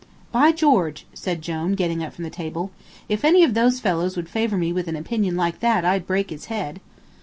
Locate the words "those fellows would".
3.53-4.29